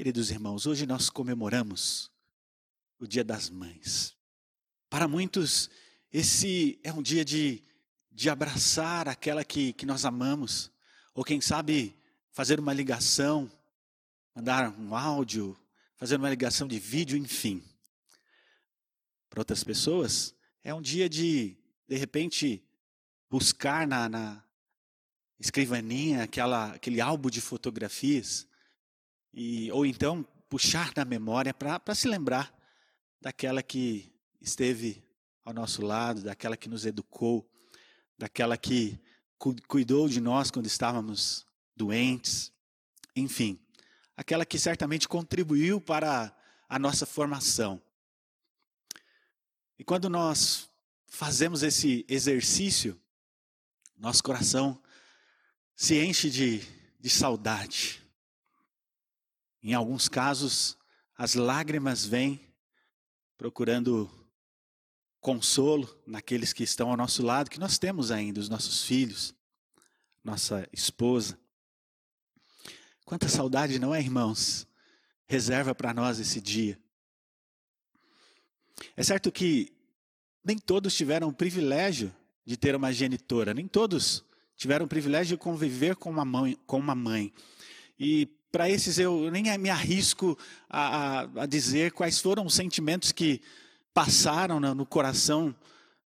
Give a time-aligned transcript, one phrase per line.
[0.00, 2.10] Queridos irmãos, hoje nós comemoramos
[2.98, 4.16] o Dia das Mães.
[4.88, 5.68] Para muitos,
[6.10, 7.62] esse é um dia de,
[8.10, 10.72] de abraçar aquela que, que nós amamos,
[11.12, 11.94] ou quem sabe
[12.32, 13.52] fazer uma ligação,
[14.34, 15.54] mandar um áudio,
[15.98, 17.62] fazer uma ligação de vídeo, enfim.
[19.28, 22.66] Para outras pessoas, é um dia de, de repente,
[23.28, 24.42] buscar na, na
[25.38, 28.48] escrivaninha aquela, aquele álbum de fotografias
[29.32, 32.54] e, ou então puxar na memória para se lembrar
[33.20, 35.02] daquela que esteve
[35.44, 37.48] ao nosso lado, daquela que nos educou,
[38.18, 38.98] daquela que
[39.38, 42.52] cu cuidou de nós quando estávamos doentes,
[43.16, 43.58] enfim,
[44.16, 46.34] aquela que certamente contribuiu para
[46.68, 47.80] a nossa formação.
[49.78, 50.68] E quando nós
[51.08, 53.00] fazemos esse exercício,
[53.96, 54.80] nosso coração
[55.74, 56.62] se enche de,
[57.00, 57.99] de saudade.
[59.62, 60.76] Em alguns casos,
[61.16, 62.40] as lágrimas vêm
[63.36, 64.10] procurando
[65.20, 69.34] consolo naqueles que estão ao nosso lado, que nós temos ainda, os nossos filhos,
[70.24, 71.38] nossa esposa.
[73.04, 74.66] Quanta saudade, não é, irmãos?
[75.26, 76.78] Reserva para nós esse dia.
[78.96, 79.72] É certo que
[80.42, 82.14] nem todos tiveram o privilégio
[82.46, 84.24] de ter uma genitora, nem todos
[84.56, 86.58] tiveram o privilégio de conviver com uma mãe.
[86.66, 87.32] Com uma mãe.
[87.98, 90.36] E para esses eu nem me arrisco
[90.68, 93.40] a, a, a, dizer quais foram os sentimentos que
[93.94, 95.54] passaram no, no coração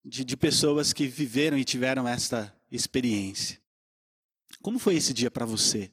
[0.04, 3.60] de, de pessoas que viveram e tiveram esta experiência.
[4.62, 5.90] Como foi esse dia para você?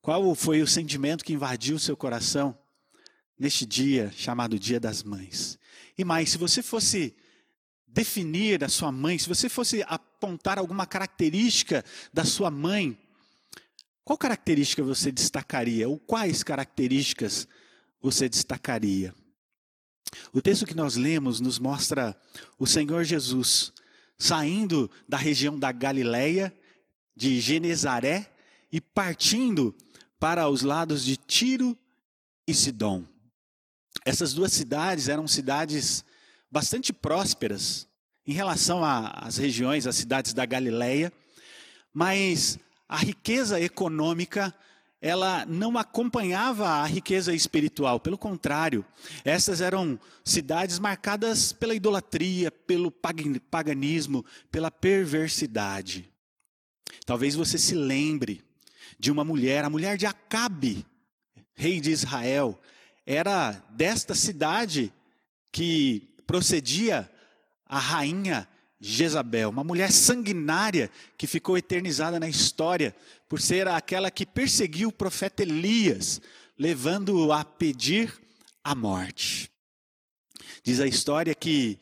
[0.00, 2.56] Qual foi o sentimento que invadiu seu coração
[3.38, 5.58] neste dia chamado Dia das Mães?
[5.96, 7.16] E mais, se você fosse
[7.86, 12.98] definir a sua mãe, se você fosse apontar alguma característica da sua mãe,
[14.04, 15.88] qual característica você destacaria?
[15.88, 17.48] Ou quais características
[18.00, 19.14] você destacaria?
[20.32, 22.16] O texto que nós lemos nos mostra
[22.58, 23.72] o Senhor Jesus
[24.18, 26.54] saindo da região da Galileia,
[27.16, 28.30] de Genezaré,
[28.70, 29.74] e partindo
[30.18, 31.76] para os lados de Tiro
[32.46, 33.04] e Sidom.
[34.04, 36.04] Essas duas cidades eram cidades
[36.50, 37.88] bastante prósperas
[38.26, 41.12] em relação às regiões, às cidades da Galileia,
[41.92, 42.58] mas
[42.88, 44.54] a riqueza econômica
[45.00, 48.82] ela não acompanhava a riqueza espiritual, pelo contrário,
[49.22, 56.10] essas eram cidades marcadas pela idolatria, pelo paganismo, pela perversidade.
[57.04, 58.42] Talvez você se lembre
[58.98, 60.86] de uma mulher, a mulher de Acabe,
[61.54, 62.58] rei de Israel,
[63.04, 64.90] era desta cidade
[65.52, 67.10] que procedia
[67.66, 68.48] a rainha
[68.86, 72.94] Jezabel, uma mulher sanguinária que ficou eternizada na história
[73.26, 76.20] por ser aquela que perseguiu o profeta Elias,
[76.58, 78.12] levando-o a pedir
[78.62, 79.50] a morte.
[80.62, 81.78] Diz a história que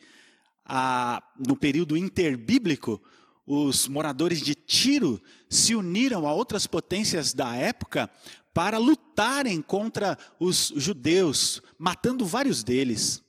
[0.65, 3.01] a, no período interbíblico,
[3.45, 8.09] os moradores de Tiro se uniram a outras potências da época
[8.53, 13.22] para lutarem contra os judeus, matando vários deles.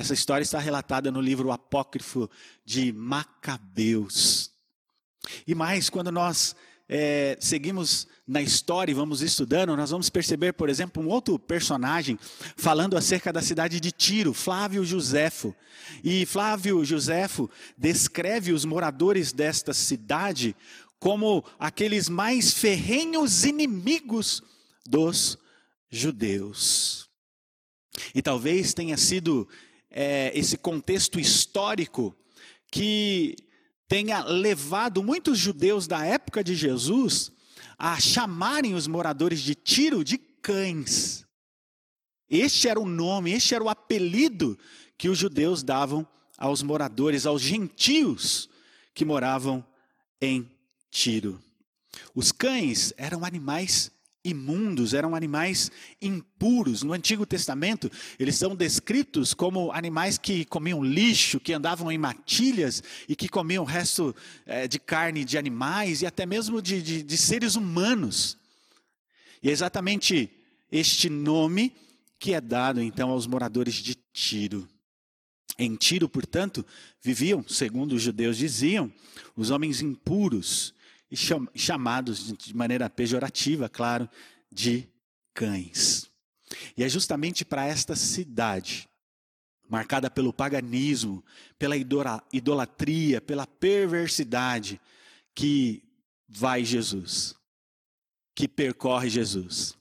[0.00, 2.30] Essa história está relatada no livro apócrifo
[2.64, 4.50] de Macabeus.
[5.46, 6.56] E mais, quando nós
[6.88, 12.18] é, seguimos na história e vamos estudando, nós vamos perceber, por exemplo, um outro personagem
[12.56, 15.54] falando acerca da cidade de Tiro, Flávio Joséfo.
[16.02, 20.56] E Flávio Joséfo descreve os moradores desta cidade
[20.98, 24.42] como aqueles mais ferrenhos inimigos
[24.88, 25.36] dos
[25.90, 27.06] judeus.
[28.14, 29.46] E talvez tenha sido
[29.90, 32.16] é, esse contexto histórico
[32.70, 33.36] que
[33.88, 37.32] tenha levado muitos judeus da época de Jesus
[37.76, 41.26] a chamarem os moradores de Tiro de cães.
[42.28, 44.56] Este era o nome, este era o apelido
[44.96, 46.06] que os judeus davam
[46.38, 48.48] aos moradores, aos gentios
[48.94, 49.66] que moravam
[50.20, 50.48] em
[50.90, 51.42] Tiro.
[52.14, 53.90] Os cães eram animais
[54.24, 55.70] imundos, eram animais
[56.00, 56.82] impuros.
[56.82, 62.82] No Antigo Testamento, eles são descritos como animais que comiam lixo, que andavam em matilhas
[63.08, 64.14] e que comiam o resto
[64.46, 68.36] é, de carne de animais e até mesmo de, de, de seres humanos.
[69.42, 70.30] E é exatamente
[70.70, 71.72] este nome
[72.18, 74.68] que é dado então aos moradores de Tiro.
[75.58, 76.64] Em Tiro, portanto,
[77.02, 78.92] viviam, segundo os judeus diziam,
[79.34, 80.74] os homens impuros,
[81.10, 84.08] e chamados de maneira pejorativa, claro,
[84.50, 84.88] de
[85.34, 86.10] cães.
[86.76, 88.88] E é justamente para esta cidade,
[89.68, 91.24] marcada pelo paganismo,
[91.58, 94.80] pela idolatria, pela perversidade,
[95.34, 95.82] que
[96.28, 97.34] vai Jesus,
[98.34, 99.76] que percorre Jesus.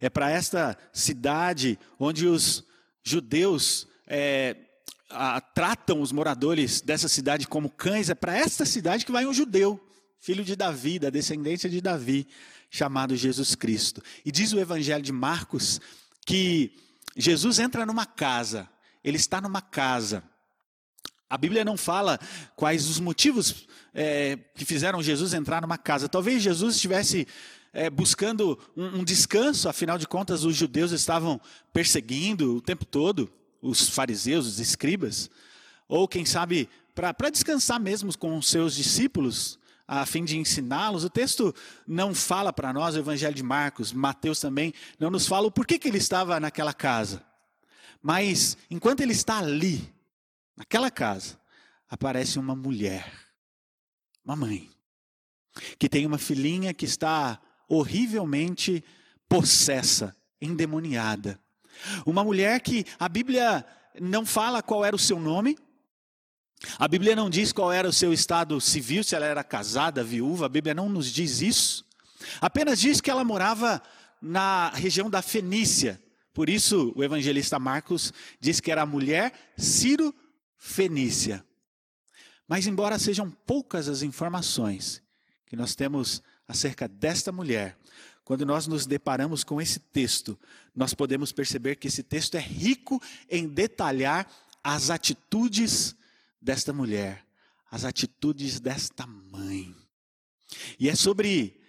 [0.00, 2.64] É para esta cidade onde os
[3.02, 4.56] judeus é,
[5.08, 9.34] a, tratam os moradores dessa cidade como cães, é para esta cidade que vai um
[9.34, 9.80] judeu,
[10.20, 12.26] filho de Davi, da descendência de Davi,
[12.70, 14.02] chamado Jesus Cristo.
[14.24, 15.80] E diz o Evangelho de Marcos
[16.26, 16.72] que
[17.16, 18.68] Jesus entra numa casa,
[19.02, 20.22] ele está numa casa.
[21.28, 22.18] A Bíblia não fala
[22.54, 26.08] quais os motivos é, que fizeram Jesus entrar numa casa.
[26.08, 27.26] Talvez Jesus estivesse
[27.72, 31.40] é, buscando um, um descanso, afinal de contas, os judeus estavam
[31.72, 33.32] perseguindo o tempo todo
[33.62, 35.30] os fariseus, os escribas,
[35.88, 39.58] ou quem sabe para descansar mesmo com os seus discípulos,
[39.92, 41.02] a fim de ensiná-los.
[41.02, 41.52] O texto
[41.84, 45.80] não fala para nós, o Evangelho de Marcos, Mateus também, não nos fala o porquê
[45.80, 47.24] que ele estava naquela casa.
[48.00, 49.92] Mas enquanto ele está ali,
[50.56, 51.40] naquela casa,
[51.88, 53.12] aparece uma mulher,
[54.24, 54.70] uma mãe,
[55.76, 58.84] que tem uma filhinha que está horrivelmente
[59.28, 61.40] possessa, endemoniada.
[62.06, 63.66] Uma mulher que a Bíblia
[64.00, 65.58] não fala qual era o seu nome,
[66.78, 70.46] a Bíblia não diz qual era o seu estado civil, se ela era casada, viúva,
[70.46, 71.84] a Bíblia não nos diz isso.
[72.40, 73.82] Apenas diz que ela morava
[74.20, 76.00] na região da Fenícia.
[76.34, 80.14] Por isso, o evangelista Marcos diz que era a mulher Ciro
[80.58, 81.44] Fenícia.
[82.46, 85.02] Mas, embora sejam poucas as informações
[85.46, 87.76] que nós temos acerca desta mulher,
[88.24, 90.38] quando nós nos deparamos com esse texto,
[90.74, 94.30] nós podemos perceber que esse texto é rico em detalhar
[94.62, 95.96] as atitudes
[96.40, 97.24] desta mulher,
[97.70, 99.74] as atitudes desta mãe.
[100.78, 101.60] E é sobre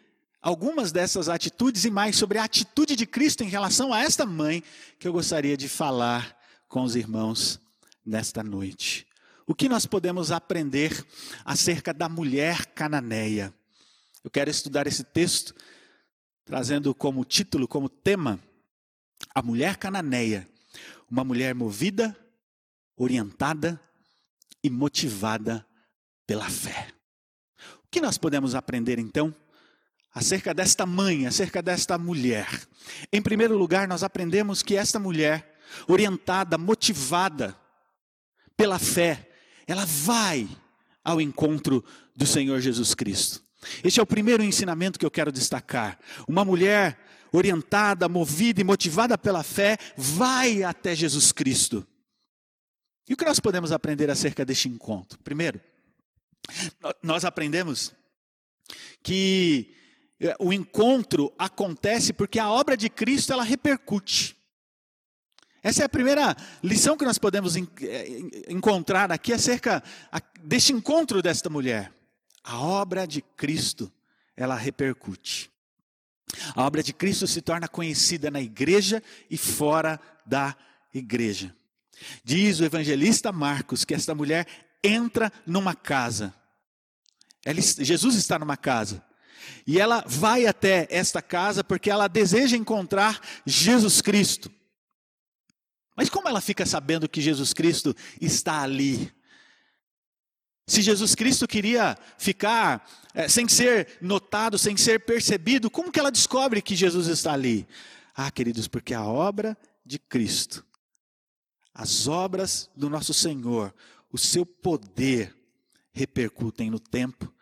[0.41, 4.63] algumas dessas atitudes e mais sobre a atitude de Cristo em relação a esta mãe
[4.97, 6.35] que eu gostaria de falar
[6.67, 7.59] com os irmãos
[8.05, 9.05] nesta noite.
[9.45, 11.05] O que nós podemos aprender
[11.43, 13.53] acerca da mulher cananeia?
[14.23, 15.53] Eu quero estudar esse texto
[16.45, 18.39] trazendo como título, como tema,
[19.33, 20.47] a mulher cananeia,
[21.09, 22.15] uma mulher movida,
[22.95, 23.79] orientada
[24.63, 25.65] e motivada
[26.25, 26.87] pela fé.
[27.83, 29.33] O que nós podemos aprender então
[30.13, 32.47] acerca desta mãe, acerca desta mulher?
[33.11, 37.57] Em primeiro lugar, nós aprendemos que esta mulher, orientada, motivada
[38.55, 39.29] pela fé,
[39.67, 40.47] ela vai
[41.03, 41.83] ao encontro
[42.15, 43.43] do Senhor Jesus Cristo.
[43.83, 45.99] Este é o primeiro ensinamento que eu quero destacar.
[46.27, 46.99] Uma mulher
[47.31, 51.85] orientada, movida e motivada pela fé vai até Jesus Cristo.
[53.11, 55.19] E o que nós podemos aprender acerca deste encontro?
[55.19, 55.59] Primeiro,
[57.03, 57.93] nós aprendemos
[59.03, 59.75] que
[60.17, 64.37] é, o encontro acontece porque a obra de Cristo ela repercute.
[65.61, 67.61] Essa é a primeira lição que nós podemos é,
[68.47, 69.83] encontrar aqui acerca
[70.41, 71.93] deste encontro desta mulher.
[72.41, 73.91] A obra de Cristo,
[74.37, 75.51] ela repercute.
[76.55, 80.55] A obra de Cristo se torna conhecida na igreja e fora da
[80.93, 81.53] igreja.
[82.23, 84.47] Diz o evangelista Marcos que esta mulher
[84.83, 86.33] entra numa casa.
[87.45, 89.03] Ela, Jesus está numa casa.
[89.65, 94.51] E ela vai até esta casa porque ela deseja encontrar Jesus Cristo.
[95.95, 99.11] Mas como ela fica sabendo que Jesus Cristo está ali?
[100.67, 106.11] Se Jesus Cristo queria ficar é, sem ser notado, sem ser percebido, como que ela
[106.11, 107.67] descobre que Jesus está ali?
[108.15, 110.65] Ah, queridos, porque a obra de Cristo,
[111.73, 113.73] as obras do nosso Senhor,
[114.11, 115.35] o seu poder
[115.93, 117.33] repercutem no tempo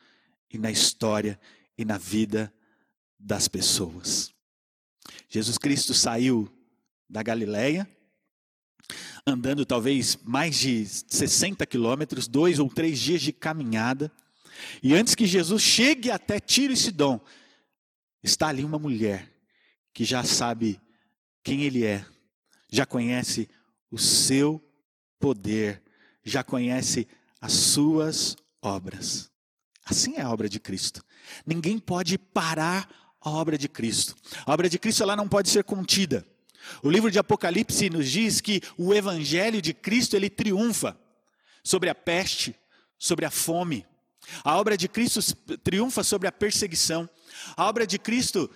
[0.51, 1.39] e na história
[1.77, 2.53] e na vida
[3.19, 4.33] das pessoas.
[5.27, 6.51] Jesus Cristo saiu
[7.09, 7.89] da Galileia,
[9.25, 14.11] andando talvez mais de 60 quilômetros, dois ou três dias de caminhada.
[14.81, 17.19] E antes que Jesus chegue até Tiro e Sidom,
[18.23, 19.31] está ali uma mulher
[19.93, 20.79] que já sabe
[21.43, 22.05] quem ele é,
[22.71, 23.49] já conhece
[23.91, 24.63] o seu
[25.19, 25.81] poder,
[26.23, 27.07] já conhece
[27.41, 29.31] as suas obras.
[29.85, 31.03] Assim é a obra de Cristo.
[31.45, 32.87] Ninguém pode parar
[33.21, 34.15] a obra de Cristo.
[34.45, 36.25] A obra de Cristo ela não pode ser contida.
[36.83, 40.97] O livro de Apocalipse nos diz que o evangelho de Cristo ele triunfa
[41.63, 42.55] sobre a peste,
[42.97, 43.85] sobre a fome.
[44.43, 45.21] A obra de Cristo
[45.63, 47.09] triunfa sobre a perseguição.
[47.55, 48.49] A obra de Cristo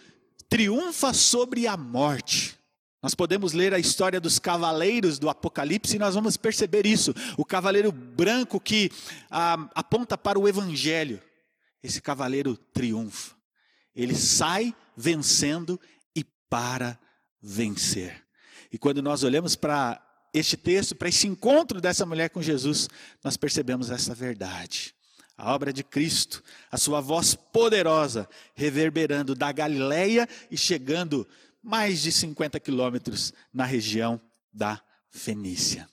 [0.49, 2.57] triunfa sobre a morte.
[3.03, 7.13] Nós podemos ler a história dos cavaleiros do Apocalipse e nós vamos perceber isso.
[7.37, 8.89] O cavaleiro branco que
[9.29, 11.21] ah, aponta para o Evangelho.
[11.83, 13.35] Esse cavaleiro triunfa.
[13.93, 15.77] Ele sai vencendo
[16.15, 16.97] e para
[17.41, 18.23] vencer.
[18.71, 20.01] E quando nós olhamos para
[20.33, 22.87] este texto, para esse encontro dessa mulher com Jesus,
[23.21, 24.95] nós percebemos essa verdade.
[25.37, 26.41] A obra de Cristo,
[26.71, 31.27] a sua voz poderosa, reverberando da Galileia e chegando
[31.63, 34.19] mais de 50 quilômetros na região
[34.51, 35.87] da Fenícia.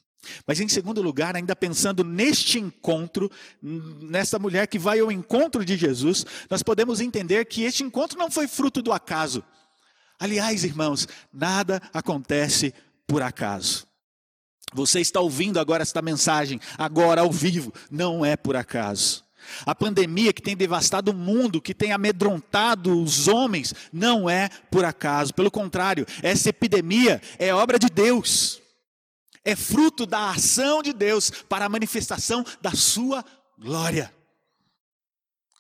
[0.47, 3.31] Mas em segundo lugar, ainda pensando neste encontro,
[3.63, 8.31] nessa mulher que vai ao encontro de Jesus, nós podemos entender que este encontro não
[8.31, 9.43] foi fruto do acaso.
[10.19, 12.75] Aliás, irmãos, nada acontece
[13.07, 13.87] por acaso.
[14.75, 19.25] Você está ouvindo agora esta mensagem, agora ao vivo, não é por acaso.
[19.65, 24.85] A pandemia que tem devastado o mundo, que tem amedrontado os homens, não é por
[24.85, 25.35] acaso.
[25.35, 28.61] Pelo contrário, essa epidemia é obra de Deus.
[29.45, 33.25] É fruto da ação de Deus para a manifestação da sua
[33.59, 34.13] glória.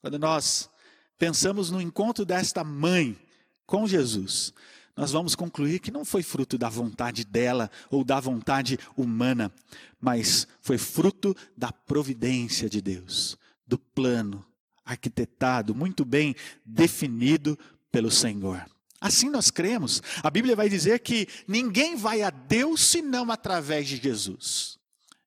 [0.00, 0.70] Quando nós
[1.18, 3.18] pensamos no encontro desta mãe
[3.66, 4.52] com Jesus,
[4.97, 9.52] nós vamos concluir que não foi fruto da vontade dela ou da vontade humana,
[10.00, 13.38] mas foi fruto da providência de Deus,
[13.70, 14.44] do plano
[14.84, 16.34] arquitetado, muito bem
[16.66, 17.56] definido
[17.92, 18.66] pelo Senhor.
[19.00, 20.02] Assim nós cremos.
[20.22, 24.76] A Bíblia vai dizer que ninguém vai a Deus senão através de Jesus.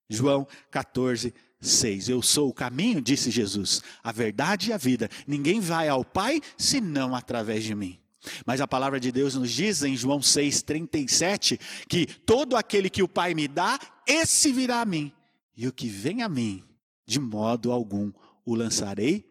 [0.10, 2.10] João 14, 6.
[2.10, 5.10] Eu sou o caminho, disse Jesus, a verdade e a vida.
[5.26, 7.98] Ninguém vai ao Pai senão através de mim.
[8.46, 13.08] Mas a palavra de Deus nos diz em João 6,37 que todo aquele que o
[13.08, 15.12] Pai me dá, esse virá a mim.
[15.56, 16.64] E o que vem a mim,
[17.06, 18.12] de modo algum
[18.46, 19.26] o lançarei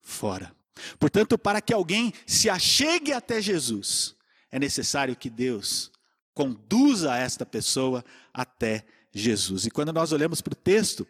[0.00, 0.54] fora.
[0.98, 4.14] Portanto, para que alguém se achegue até Jesus,
[4.50, 5.90] é necessário que Deus
[6.34, 9.66] conduza esta pessoa até Jesus.
[9.66, 11.06] E quando nós olhamos para o texto,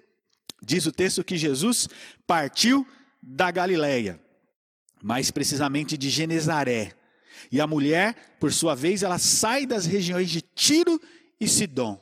[0.63, 1.89] diz o texto que Jesus
[2.27, 2.87] partiu
[3.23, 4.21] da Galileia,
[5.03, 6.93] mais precisamente de Genezaré.
[7.51, 11.01] E a mulher, por sua vez, ela sai das regiões de Tiro
[11.41, 12.01] e Sidom.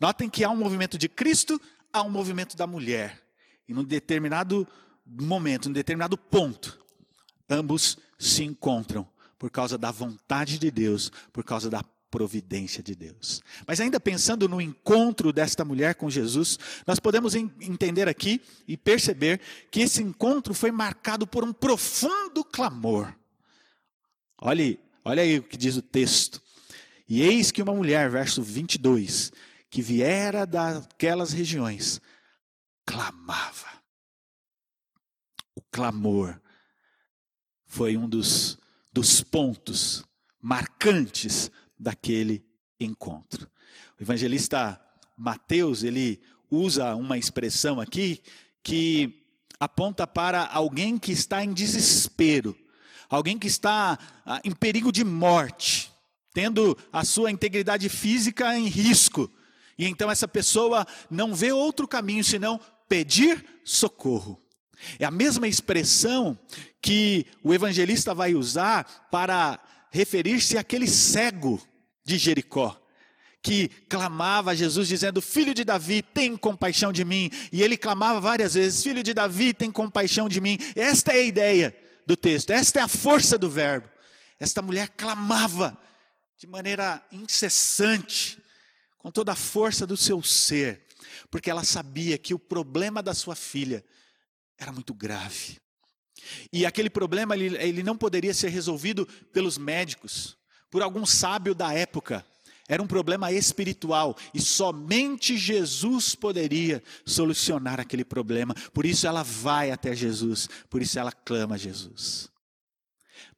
[0.00, 1.60] Notem que há um movimento de Cristo,
[1.92, 3.22] há um movimento da mulher.
[3.68, 6.78] E num determinado momento, num determinado ponto,
[7.48, 11.82] ambos se encontram por causa da vontade de Deus, por causa da
[12.12, 13.42] providência de Deus.
[13.66, 19.40] Mas ainda pensando no encontro desta mulher com Jesus, nós podemos entender aqui e perceber
[19.70, 23.12] que esse encontro foi marcado por um profundo clamor.
[24.38, 26.40] Olhe, olha aí o que diz o texto.
[27.08, 29.32] E eis que uma mulher, verso 22,
[29.70, 32.00] que viera daquelas regiões,
[32.84, 33.81] clamava.
[35.72, 36.38] Clamor
[37.64, 38.58] foi um dos,
[38.92, 40.04] dos pontos
[40.40, 42.44] marcantes daquele
[42.78, 43.50] encontro.
[43.98, 44.78] O evangelista
[45.16, 48.22] Mateus, ele usa uma expressão aqui
[48.62, 49.24] que
[49.58, 52.54] aponta para alguém que está em desespero,
[53.08, 55.90] alguém que está ah, em perigo de morte,
[56.34, 59.30] tendo a sua integridade física em risco.
[59.78, 64.38] E então essa pessoa não vê outro caminho senão pedir socorro.
[64.98, 66.38] É a mesma expressão
[66.80, 69.60] que o evangelista vai usar para
[69.90, 71.60] referir-se àquele cego
[72.04, 72.80] de Jericó,
[73.42, 77.30] que clamava a Jesus dizendo: Filho de Davi, tem compaixão de mim.
[77.52, 80.58] E ele clamava várias vezes: Filho de Davi, tem compaixão de mim.
[80.74, 83.88] Esta é a ideia do texto, esta é a força do verbo.
[84.40, 85.78] Esta mulher clamava
[86.36, 88.36] de maneira incessante,
[88.98, 90.82] com toda a força do seu ser,
[91.30, 93.84] porque ela sabia que o problema da sua filha
[94.62, 95.58] era muito grave.
[96.52, 100.36] E aquele problema ele, ele não poderia ser resolvido pelos médicos,
[100.70, 102.24] por algum sábio da época.
[102.68, 108.54] Era um problema espiritual e somente Jesus poderia solucionar aquele problema.
[108.72, 112.30] Por isso ela vai até Jesus, por isso ela clama a Jesus.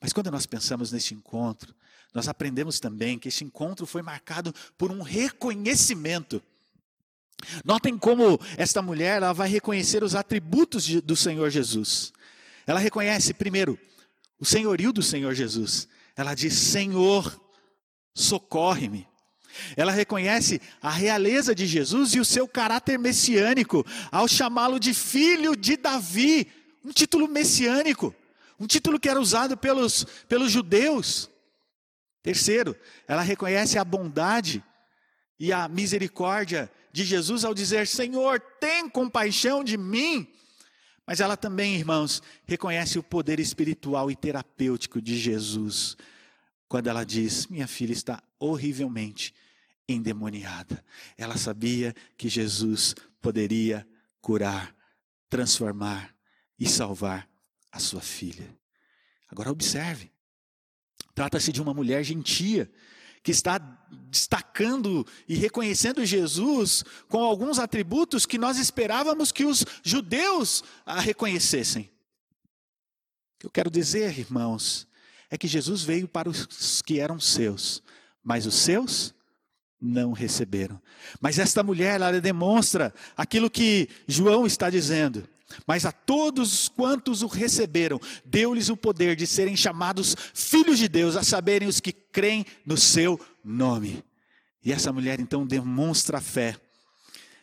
[0.00, 1.74] Mas quando nós pensamos neste encontro,
[2.12, 6.40] nós aprendemos também que este encontro foi marcado por um reconhecimento
[7.64, 12.12] Notem como esta mulher ela vai reconhecer os atributos de, do Senhor Jesus.
[12.66, 13.78] Ela reconhece, primeiro,
[14.38, 15.88] o senhorio do Senhor Jesus.
[16.16, 17.40] Ela diz: Senhor,
[18.14, 19.06] socorre-me.
[19.76, 25.54] Ela reconhece a realeza de Jesus e o seu caráter messiânico, ao chamá-lo de filho
[25.54, 26.48] de Davi,
[26.84, 28.14] um título messiânico,
[28.58, 31.30] um título que era usado pelos, pelos judeus.
[32.22, 32.74] Terceiro,
[33.06, 34.64] ela reconhece a bondade
[35.38, 40.28] e a misericórdia de Jesus ao dizer: Senhor, tem compaixão de mim.
[41.04, 45.96] Mas ela também, irmãos, reconhece o poder espiritual e terapêutico de Jesus,
[46.68, 49.34] quando ela diz: Minha filha está horrivelmente
[49.88, 50.84] endemoniada.
[51.18, 53.84] Ela sabia que Jesus poderia
[54.20, 54.72] curar,
[55.28, 56.14] transformar
[56.56, 57.28] e salvar
[57.72, 58.56] a sua filha.
[59.28, 60.12] Agora observe:
[61.12, 62.70] trata-se de uma mulher gentia
[63.24, 63.58] que está
[64.10, 71.90] destacando e reconhecendo Jesus com alguns atributos que nós esperávamos que os judeus reconhecessem.
[73.36, 74.86] O que eu quero dizer, irmãos,
[75.30, 77.82] é que Jesus veio para os que eram seus,
[78.22, 79.14] mas os seus
[79.80, 80.80] não receberam.
[81.18, 85.26] Mas esta mulher, ela demonstra aquilo que João está dizendo.
[85.66, 91.16] Mas a todos quantos o receberam, deu-lhes o poder de serem chamados filhos de Deus,
[91.16, 94.04] a saberem os que creem no seu nome.
[94.64, 96.56] E essa mulher então demonstra fé.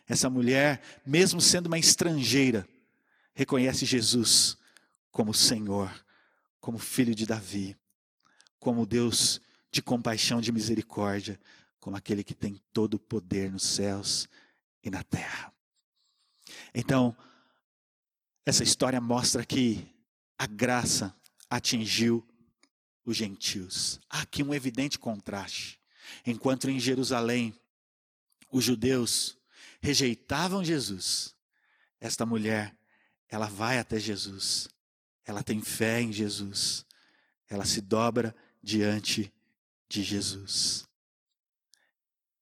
[0.08, 2.68] Essa mulher, mesmo sendo uma estrangeira,
[3.34, 4.58] reconhece Jesus
[5.12, 5.92] como Senhor,
[6.60, 7.78] como filho de Davi,
[8.60, 9.42] como Deus
[9.72, 11.40] de compaixão, de misericórdia,
[11.80, 14.28] como aquele que tem todo o poder nos céus
[14.84, 15.52] e na terra.
[16.74, 17.16] Então,
[18.46, 19.88] essa história mostra que
[20.38, 21.16] a graça
[21.50, 22.26] atingiu
[23.06, 24.00] os gentios.
[24.10, 25.80] Há aqui um evidente contraste.
[26.26, 27.54] Enquanto em Jerusalém
[28.52, 29.38] os judeus
[29.82, 31.36] rejeitavam Jesus,
[32.00, 32.76] esta mulher,
[33.30, 34.68] ela vai até Jesus,
[35.26, 36.86] ela tem fé em Jesus,
[37.48, 39.32] ela se dobra diante
[39.88, 40.88] de Jesus.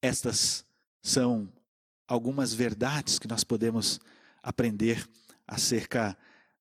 [0.01, 0.65] Estas
[1.01, 1.51] são
[2.07, 3.99] algumas verdades que nós podemos
[4.41, 5.07] aprender
[5.49, 6.17] acerca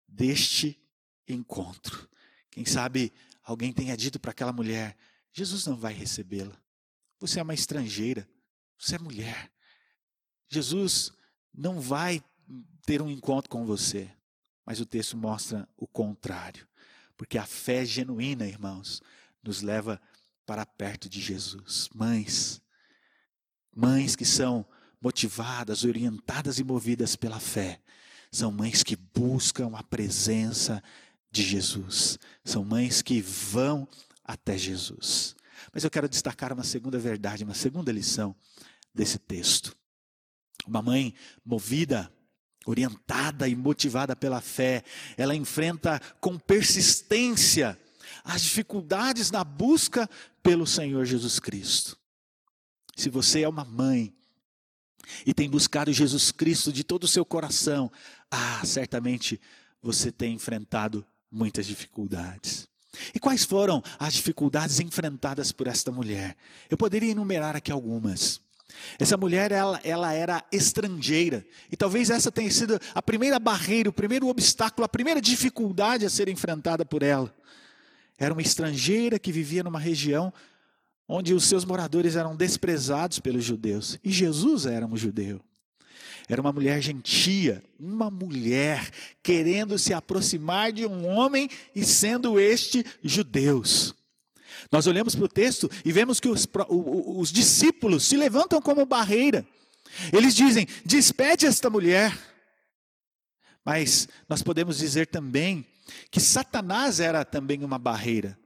[0.06, 0.80] deste
[1.26, 2.08] encontro.
[2.50, 3.12] Quem sabe
[3.44, 4.96] alguém tenha dito para aquela mulher:
[5.32, 6.56] Jesus não vai recebê-la.
[7.20, 8.28] Você é uma estrangeira,
[8.78, 9.52] você é mulher.
[10.48, 11.12] Jesus
[11.52, 12.24] não vai
[12.86, 14.10] ter um encontro com você.
[14.64, 16.66] Mas o texto mostra o contrário.
[17.16, 19.02] Porque a fé genuína, irmãos,
[19.42, 20.00] nos leva
[20.46, 21.88] para perto de Jesus.
[21.94, 22.62] Mães,
[23.74, 24.66] Mães que são
[25.00, 27.80] motivadas, orientadas e movidas pela fé,
[28.30, 30.82] são mães que buscam a presença
[31.30, 33.86] de Jesus, são mães que vão
[34.24, 35.36] até Jesus.
[35.72, 38.34] Mas eu quero destacar uma segunda verdade, uma segunda lição
[38.94, 39.76] desse texto.
[40.66, 42.12] Uma mãe movida,
[42.66, 44.82] orientada e motivada pela fé,
[45.16, 47.78] ela enfrenta com persistência
[48.24, 50.08] as dificuldades na busca
[50.42, 51.96] pelo Senhor Jesus Cristo.
[52.96, 54.14] Se você é uma mãe
[55.24, 57.90] e tem buscado Jesus Cristo de todo o seu coração,
[58.30, 59.40] ah, certamente
[59.82, 62.68] você tem enfrentado muitas dificuldades.
[63.14, 66.36] E quais foram as dificuldades enfrentadas por esta mulher?
[66.68, 68.40] Eu poderia enumerar aqui algumas.
[68.98, 71.46] Essa mulher, ela, ela era estrangeira.
[71.70, 76.10] E talvez essa tenha sido a primeira barreira, o primeiro obstáculo, a primeira dificuldade a
[76.10, 77.34] ser enfrentada por ela.
[78.18, 80.32] Era uma estrangeira que vivia numa região
[81.06, 83.98] onde os seus moradores eram desprezados pelos judeus.
[84.04, 85.40] E Jesus era um judeu.
[86.28, 88.90] Era uma mulher gentia, uma mulher
[89.22, 93.94] querendo se aproximar de um homem e sendo este judeus.
[94.70, 99.46] Nós olhamos para o texto e vemos que os, os discípulos se levantam como barreira.
[100.12, 102.16] Eles dizem: despede esta mulher.
[103.64, 105.66] Mas nós podemos dizer também
[106.10, 108.38] que Satanás era também uma barreira.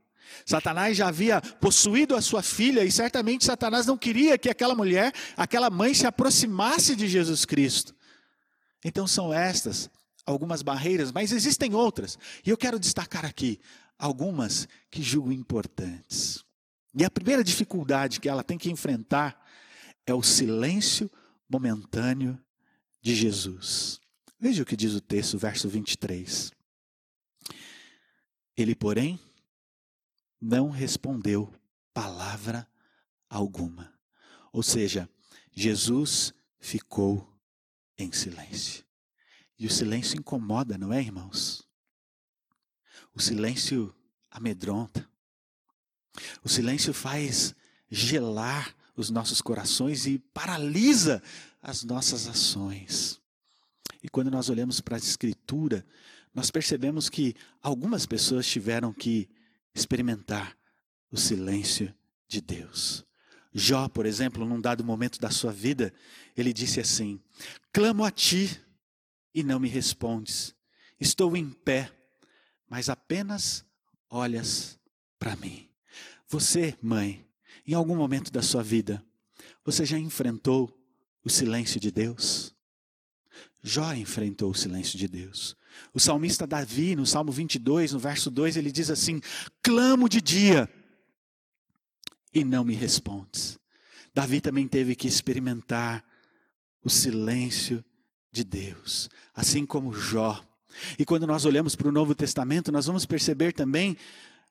[0.45, 5.13] Satanás já havia possuído a sua filha e certamente Satanás não queria que aquela mulher,
[5.37, 7.95] aquela mãe se aproximasse de Jesus Cristo.
[8.83, 9.89] Então são estas
[10.25, 12.17] algumas barreiras, mas existem outras.
[12.45, 13.59] E eu quero destacar aqui
[13.97, 16.43] algumas que julgo importantes.
[16.95, 19.41] E a primeira dificuldade que ela tem que enfrentar
[20.05, 21.09] é o silêncio
[21.49, 22.39] momentâneo
[23.01, 23.99] de Jesus.
[24.39, 26.51] Veja o que diz o texto, verso 23.
[28.55, 29.19] Ele, porém,
[30.43, 31.49] não respondeu
[31.93, 32.67] palavra
[33.29, 33.93] alguma.
[34.51, 35.09] Ou seja,
[35.53, 37.33] Jesus ficou
[37.97, 38.83] em silêncio.
[39.57, 41.65] E o silêncio incomoda, não é, irmãos?
[43.15, 43.95] O silêncio
[44.29, 45.07] amedronta.
[46.43, 47.55] O silêncio faz
[47.89, 51.23] gelar os nossos corações e paralisa
[51.61, 53.21] as nossas ações.
[54.03, 55.85] E quando nós olhamos para a Escritura,
[56.33, 59.29] nós percebemos que algumas pessoas tiveram que
[59.73, 60.57] experimentar
[61.11, 61.93] o silêncio
[62.27, 63.05] de Deus.
[63.53, 65.93] Jó, por exemplo, num dado momento da sua vida,
[66.35, 67.21] ele disse assim:
[67.71, 68.59] Clamo a ti
[69.33, 70.55] e não me respondes.
[70.99, 71.91] Estou em pé,
[72.67, 73.63] mas apenas
[74.09, 74.79] olhas
[75.19, 75.69] para mim.
[76.27, 77.27] Você, mãe,
[77.65, 79.03] em algum momento da sua vida,
[79.63, 80.75] você já enfrentou
[81.23, 82.55] o silêncio de Deus?
[83.61, 85.55] Jó enfrentou o silêncio de Deus.
[85.93, 89.21] O salmista Davi, no Salmo 22, no verso 2, ele diz assim:
[89.61, 90.69] Clamo de dia
[92.33, 93.59] e não me respondes.
[94.13, 96.03] Davi também teve que experimentar
[96.83, 97.83] o silêncio
[98.31, 100.43] de Deus, assim como Jó.
[100.97, 103.95] E quando nós olhamos para o Novo Testamento, nós vamos perceber também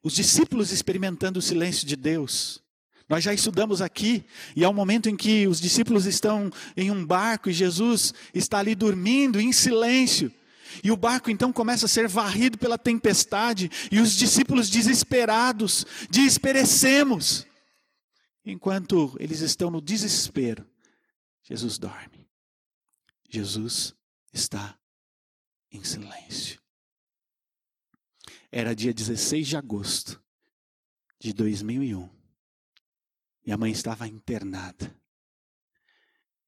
[0.03, 2.63] os discípulos experimentando o silêncio de Deus.
[3.09, 4.25] Nós já estudamos aqui,
[4.57, 8.59] e há um momento em que os discípulos estão em um barco e Jesus está
[8.59, 10.33] ali dormindo em silêncio.
[10.83, 16.39] E o barco então começa a ser varrido pela tempestade, e os discípulos desesperados diz:
[16.39, 17.47] perecemos.
[18.45, 20.67] Enquanto eles estão no desespero,
[21.43, 22.29] Jesus dorme.
[23.29, 23.95] Jesus
[24.33, 24.77] está
[25.71, 26.61] em silêncio.
[28.51, 30.23] Era dia 16 de agosto
[31.19, 32.09] de 2001.
[33.45, 34.95] Minha mãe estava internada.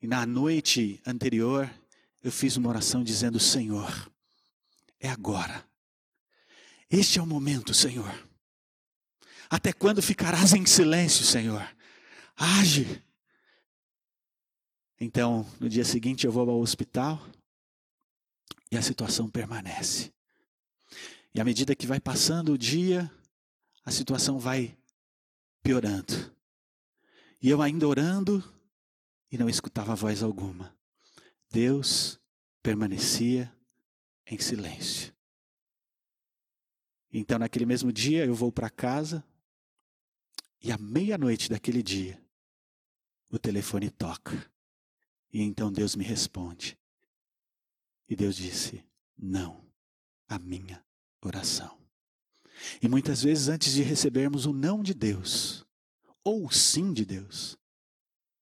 [0.03, 1.73] E na noite anterior,
[2.23, 4.13] eu fiz uma oração dizendo: Senhor,
[5.05, 5.69] é agora.
[6.91, 8.11] Este é o momento, Senhor.
[9.51, 11.63] Até quando ficarás em silêncio, Senhor?
[12.35, 13.05] Age.
[14.99, 17.21] Então, no dia seguinte, eu vou ao hospital
[18.71, 20.11] e a situação permanece.
[21.35, 23.11] E à medida que vai passando o dia,
[23.85, 24.75] a situação vai
[25.63, 26.35] piorando.
[27.43, 28.43] E eu ainda orando
[29.31, 30.75] e não escutava voz alguma.
[31.51, 32.19] Deus
[32.63, 33.55] permanecia
[34.27, 35.15] em silêncio.
[37.13, 39.25] Então, naquele mesmo dia, eu vou para casa
[40.65, 42.19] e à meia-noite daquele dia,
[43.29, 44.51] o telefone toca.
[45.31, 46.79] E então Deus me responde.
[48.09, 48.83] E Deus disse:
[49.15, 49.63] Não,
[50.27, 50.83] a minha
[51.21, 51.79] oração.
[52.81, 55.67] E muitas vezes, antes de recebermos o não de Deus,
[56.23, 57.59] ou o sim de Deus,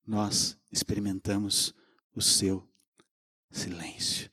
[0.06, 1.74] nós experimentamos
[2.14, 2.68] o seu
[3.50, 4.30] silêncio.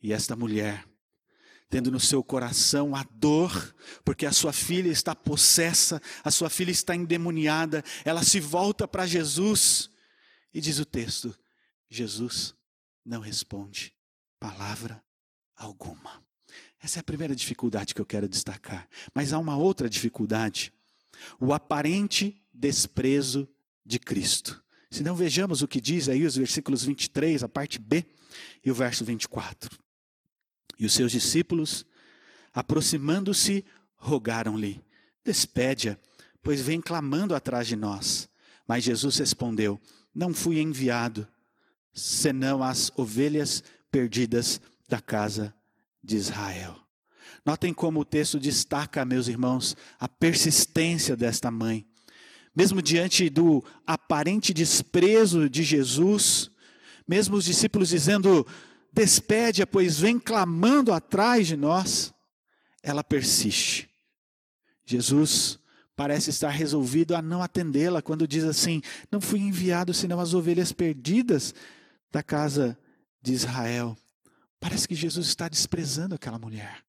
[0.00, 0.86] E esta mulher,
[1.72, 6.70] tendo no seu coração a dor, porque a sua filha está possessa, a sua filha
[6.70, 9.88] está endemoniada, ela se volta para Jesus
[10.52, 11.34] e diz o texto:
[11.88, 12.54] Jesus
[13.02, 13.94] não responde
[14.38, 15.02] palavra
[15.56, 16.22] alguma.
[16.78, 18.86] Essa é a primeira dificuldade que eu quero destacar.
[19.14, 20.74] Mas há uma outra dificuldade:
[21.40, 23.48] o aparente desprezo
[23.82, 24.62] de Cristo.
[24.90, 28.04] Se não vejamos o que diz aí os versículos 23, a parte B,
[28.62, 29.70] e o verso 24.
[30.78, 31.84] E os seus discípulos,
[32.52, 33.64] aproximando-se,
[33.96, 34.82] rogaram-lhe:
[35.24, 35.96] Despede-a,
[36.42, 38.28] pois vem clamando atrás de nós.
[38.66, 39.80] Mas Jesus respondeu:
[40.14, 41.26] Não fui enviado,
[41.92, 45.54] senão as ovelhas perdidas da casa
[46.02, 46.76] de Israel.
[47.44, 51.86] Notem como o texto destaca, meus irmãos, a persistência desta mãe.
[52.54, 56.50] Mesmo diante do aparente desprezo de Jesus,
[57.08, 58.46] mesmo os discípulos dizendo:
[58.92, 62.12] despede-a, pois vem clamando atrás de nós,
[62.82, 63.88] ela persiste.
[64.84, 65.58] Jesus
[65.96, 70.72] parece estar resolvido a não atendê-la quando diz assim: Não fui enviado senão as ovelhas
[70.72, 71.54] perdidas
[72.10, 72.78] da casa
[73.22, 73.96] de Israel.
[74.60, 76.84] Parece que Jesus está desprezando aquela mulher.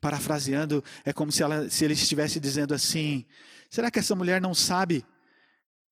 [0.00, 3.26] Parafraseando, é como se, ela, se ele estivesse dizendo assim:
[3.68, 5.04] será que essa mulher não sabe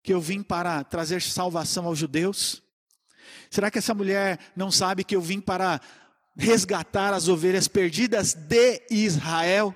[0.02, 2.62] que eu vim para trazer salvação aos judeus?
[3.50, 5.80] Será que essa mulher não sabe que eu vim para
[6.36, 9.74] resgatar as ovelhas perdidas de Israel?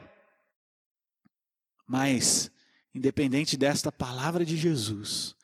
[1.86, 2.50] Mas,
[2.94, 5.34] independente desta palavra de Jesus,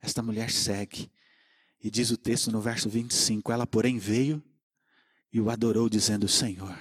[0.00, 1.10] esta mulher segue.
[1.82, 4.42] E diz o texto no verso 25: Ela, porém, veio
[5.32, 6.76] e o adorou, dizendo: Senhor,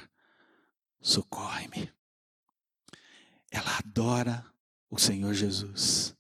[1.00, 1.92] socorre-me.
[3.52, 4.46] Ela adora
[4.90, 6.16] o Senhor Jesus.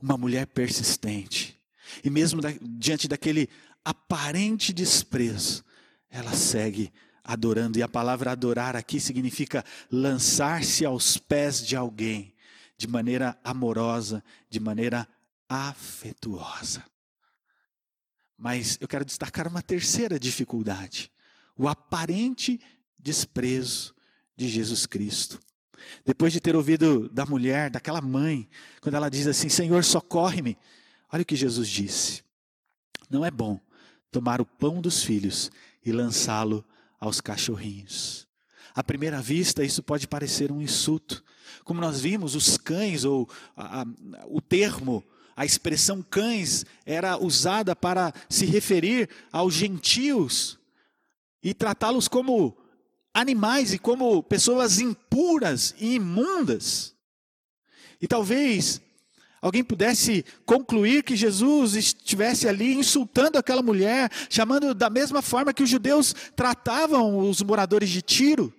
[0.00, 1.60] Uma mulher persistente.
[2.02, 3.48] E mesmo da, diante daquele
[3.84, 5.64] aparente desprezo,
[6.08, 6.92] ela segue
[7.22, 7.78] adorando.
[7.78, 12.34] E a palavra adorar aqui significa lançar-se aos pés de alguém,
[12.76, 15.06] de maneira amorosa, de maneira
[15.48, 16.84] afetuosa.
[18.36, 21.10] Mas eu quero destacar uma terceira dificuldade
[21.56, 22.60] o aparente
[22.98, 23.94] desprezo
[24.36, 25.38] de Jesus Cristo.
[26.04, 28.48] Depois de ter ouvido da mulher, daquela mãe,
[28.80, 30.56] quando ela diz assim: Senhor, socorre-me.
[31.12, 32.24] Olha o que Jesus disse:
[33.08, 33.60] Não é bom
[34.14, 35.50] tomar o pão dos filhos
[35.84, 36.64] e lançá-lo
[37.00, 38.28] aos cachorrinhos.
[38.72, 41.24] À primeira vista, isso pode parecer um insulto.
[41.64, 43.86] Como nós vimos, os cães, ou a, a,
[44.28, 45.02] o termo,
[45.34, 50.60] a expressão cães, era usada para se referir aos gentios
[51.42, 52.56] e tratá-los como
[53.12, 56.94] animais e como pessoas impuras e imundas.
[58.00, 58.80] E talvez
[59.44, 65.62] alguém pudesse concluir que Jesus estivesse ali insultando aquela mulher, chamando da mesma forma que
[65.62, 68.54] os judeus tratavam os moradores de Tiro.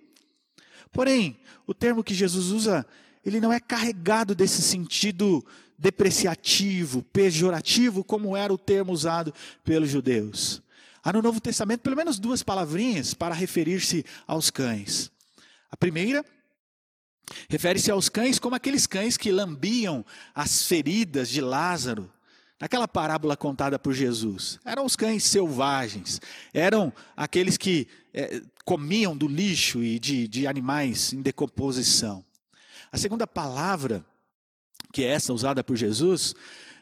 [0.91, 2.85] Porém, o termo que Jesus usa,
[3.25, 5.43] ele não é carregado desse sentido
[5.75, 10.61] depreciativo, pejorativo, como era o termo usado pelos judeus.
[11.03, 15.11] Há no Novo Testamento pelo menos duas palavrinhas para referir-se aos cães.
[15.71, 16.23] A primeira
[17.49, 22.11] refere-se aos cães como aqueles cães que lambiam as feridas de Lázaro
[22.59, 26.21] naquela parábola contada por Jesus, eram os cães selvagens,
[26.53, 32.23] eram aqueles que é, comiam do lixo e de, de animais em decomposição.
[32.91, 34.05] A segunda palavra,
[34.93, 36.33] que é essa usada por Jesus,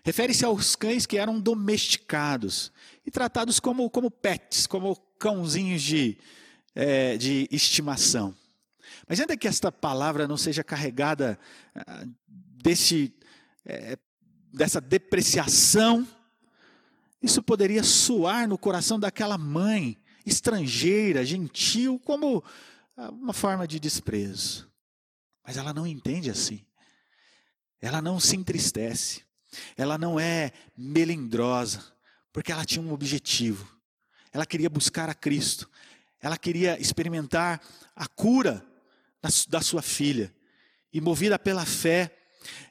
[0.04, 2.72] refere-se aos cães que eram domesticados
[3.06, 6.18] e tratados como, como pets, como cãozinhos de,
[6.76, 8.36] é, de estimação.
[9.08, 11.40] Mas ainda que esta palavra não seja carregada
[11.76, 13.14] ah, desse,
[13.66, 13.98] é,
[14.54, 16.08] dessa depreciação,
[17.22, 22.44] isso poderia soar no coração daquela mãe estrangeira, gentil, como
[22.98, 24.70] ah, uma forma de desprezo.
[25.46, 26.66] Mas ela não entende assim.
[27.82, 29.24] Ela não se entristece.
[29.78, 31.84] Ela não é melindrosa,
[32.32, 33.68] porque ela tinha um objetivo.
[34.32, 35.70] Ela queria buscar a Cristo.
[36.20, 37.62] Ela queria experimentar
[37.96, 38.66] a cura
[39.48, 40.34] da sua filha.
[40.92, 42.16] E movida pela fé,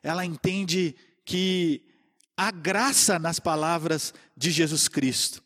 [0.02, 1.84] ela entende que
[2.36, 5.42] há graça nas palavras de Jesus Cristo.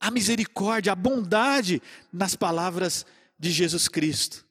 [0.00, 1.80] A misericórdia, a bondade
[2.12, 3.06] nas palavras
[3.38, 4.44] de Jesus Cristo.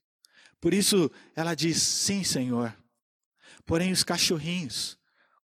[0.62, 2.76] Por isso ela diz: Sim, Senhor.
[3.66, 4.98] Porém, os cachorrinhos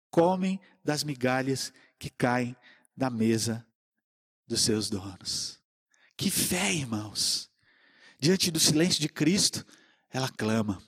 [0.09, 2.55] comem das migalhas que caem
[2.95, 3.65] da mesa
[4.47, 5.59] dos seus donos.
[6.15, 7.49] Que fé, irmãos!
[8.25, 9.63] Diante do silêncio de Cristo,
[10.09, 10.81] ela clama.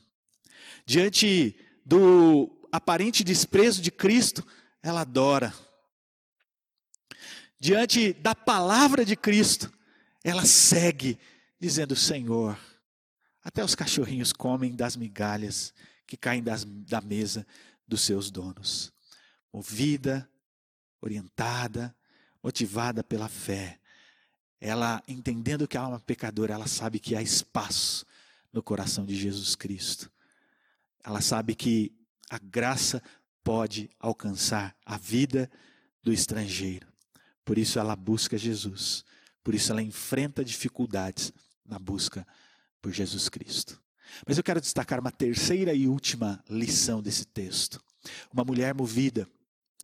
[0.88, 4.44] Diante do aparente desprezo de Cristo,
[4.82, 5.54] ela adora.
[7.60, 9.72] Diante da palavra de Cristo,
[10.24, 11.20] ela segue,
[11.60, 12.58] dizendo: Senhor,
[13.44, 15.76] até os cachorrinhos comem das migalhas
[16.08, 17.46] que caem das, da mesa
[17.88, 18.92] dos seus donos.
[19.54, 20.28] Movida,
[21.00, 21.96] orientada,
[22.42, 23.80] motivada pela fé,
[24.60, 28.06] ela entendendo que ela é uma pecadora, ela sabe que há espaço
[28.52, 30.12] no coração de Jesus Cristo.
[31.04, 31.92] Ela sabe que
[32.30, 33.02] a graça
[33.44, 35.50] pode alcançar a vida
[36.04, 36.88] do estrangeiro.
[37.46, 39.06] Por isso ela busca Jesus.
[39.44, 41.32] Por isso ela enfrenta dificuldades
[41.66, 42.28] na busca
[42.82, 43.82] por Jesus Cristo.
[44.26, 47.82] Mas eu quero destacar uma terceira e última lição desse texto.
[48.34, 49.28] Uma mulher movida,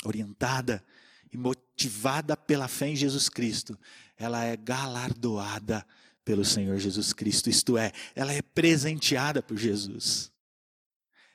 [0.03, 0.83] orientada
[1.33, 3.77] e motivada pela fé em Jesus Cristo,
[4.17, 5.85] ela é galardoada
[6.23, 10.31] pelo Senhor Jesus Cristo, isto é, ela é presenteada por Jesus.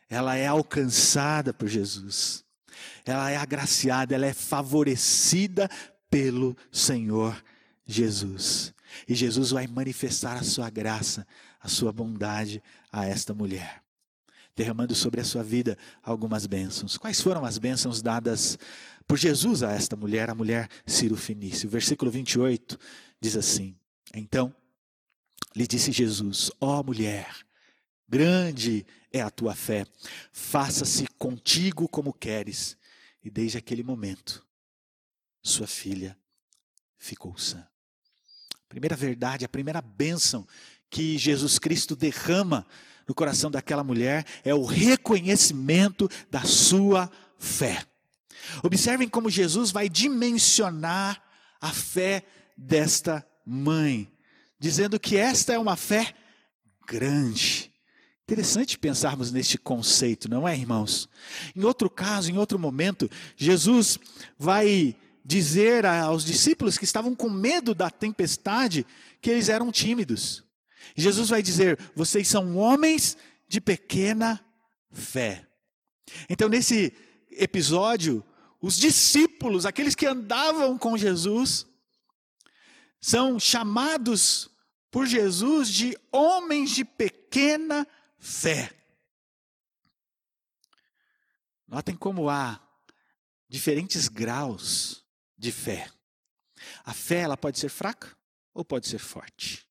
[0.08, 2.42] Ela é alcançada por Jesus.
[3.04, 5.68] Ela é agraciada, ela é favorecida
[6.08, 7.42] pelo Senhor
[7.86, 8.72] Jesus.
[9.06, 11.26] E Jesus vai manifestar a sua graça,
[11.60, 13.82] a sua bondade a esta mulher,
[14.58, 16.96] derramando sobre a sua vida algumas bênçãos.
[16.96, 18.58] Quais foram as bênçãos dadas
[19.06, 21.68] por Jesus a esta mulher, a mulher Ciro Fenício?
[21.68, 22.76] O versículo 28
[23.20, 23.76] diz assim:
[24.12, 24.52] Então
[25.54, 27.32] lhe disse Jesus: Ó oh, mulher,
[28.08, 29.86] grande é a tua fé,
[30.32, 32.76] faça-se contigo como queres.
[33.22, 34.44] E desde aquele momento,
[35.40, 36.18] sua filha
[36.96, 37.64] ficou sã.
[38.68, 40.44] Primeira verdade, a primeira bênção
[40.90, 42.66] que Jesus Cristo derrama
[43.08, 47.82] no coração daquela mulher é o reconhecimento da sua fé.
[48.62, 51.22] Observem como Jesus vai dimensionar
[51.60, 52.24] a fé
[52.56, 54.12] desta mãe,
[54.60, 56.14] dizendo que esta é uma fé
[56.86, 57.72] grande.
[58.24, 61.08] Interessante pensarmos neste conceito, não é, irmãos?
[61.56, 63.98] Em outro caso, em outro momento, Jesus
[64.38, 64.94] vai
[65.24, 68.86] dizer aos discípulos que estavam com medo da tempestade
[69.20, 70.44] que eles eram tímidos.
[70.96, 74.44] Jesus vai dizer: vocês são homens de pequena
[74.90, 75.46] fé.
[76.28, 76.92] Então, nesse
[77.30, 78.24] episódio,
[78.60, 81.66] os discípulos, aqueles que andavam com Jesus,
[83.00, 84.50] são chamados
[84.90, 87.86] por Jesus de homens de pequena
[88.18, 88.72] fé.
[91.66, 92.60] Notem como há
[93.48, 95.04] diferentes graus
[95.36, 95.90] de fé.
[96.84, 98.16] A fé ela pode ser fraca
[98.52, 99.67] ou pode ser forte.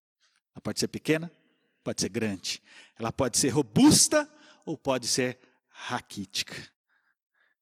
[0.58, 1.32] Ela pode ser pequena,
[1.84, 2.64] pode ser grande.
[2.98, 4.28] Ela pode ser robusta
[4.66, 5.38] ou pode ser
[5.70, 6.56] raquítica.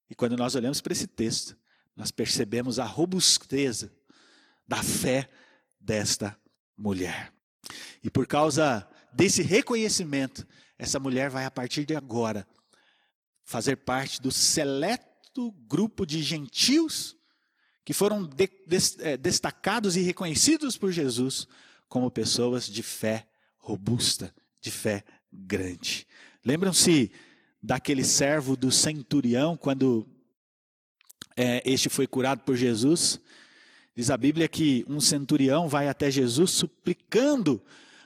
[0.09, 1.57] E quando nós olhamos para esse texto,
[1.93, 3.91] nós percebemos a robusteza
[4.65, 5.29] da fé
[5.77, 6.39] desta
[6.77, 7.33] mulher.
[8.01, 12.47] E por causa desse reconhecimento, essa mulher vai a partir de agora
[13.43, 17.17] fazer parte do seleto grupo de gentios
[17.83, 18.49] que foram de,
[18.99, 21.45] é, destacados e reconhecidos por Jesus
[21.87, 26.07] como pessoas de fé robusta, de fé grande.
[26.43, 27.11] Lembram-se
[27.61, 30.07] daquele servo do centurião quando
[31.35, 33.19] é, este foi curado por Jesus?
[33.95, 37.61] Diz a Bíblia que um centurião vai até Jesus suplicando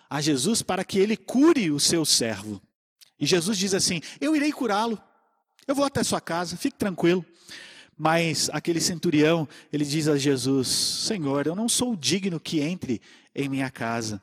[0.09, 2.61] a Jesus para que ele cure o seu servo.
[3.19, 5.01] E Jesus diz assim: Eu irei curá-lo,
[5.67, 7.25] eu vou até sua casa, fique tranquilo.
[7.97, 13.01] Mas aquele centurião, ele diz a Jesus: Senhor, eu não sou digno que entre
[13.35, 14.21] em minha casa,